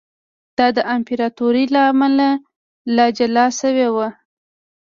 دا 0.57 0.67
د 0.77 0.79
امپراتورۍ 0.95 1.65
له 1.75 1.81
امله 1.91 2.29
له 2.95 3.05
جلا 3.17 3.45
شوی 3.59 3.87
و 3.93 3.97